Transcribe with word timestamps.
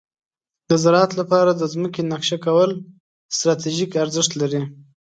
د 0.69 0.71
زراعت 0.83 1.11
لپاره 1.19 1.51
د 1.55 1.61
ځمکې 1.73 2.01
نقشه 2.11 2.37
کول 2.45 2.71
ستراتیژیک 3.37 3.91
ارزښت 4.03 4.31
لري. 4.41 4.61